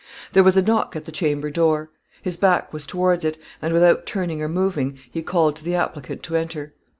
There 0.33 0.41
was 0.43 0.57
a 0.57 0.63
knock 0.63 0.95
at 0.95 1.05
the 1.05 1.11
chamber 1.11 1.51
door. 1.51 1.91
His 2.23 2.35
back 2.35 2.73
was 2.73 2.87
towards 2.87 3.23
it, 3.23 3.37
and, 3.61 3.71
without 3.71 4.07
turning 4.07 4.41
or 4.41 4.49
moving, 4.49 4.97
he 5.11 5.21
called 5.21 5.57
to 5.57 5.63
the 5.63 5.75
applicant 5.75 6.23
to 6.23 6.35
enter. 6.35 6.73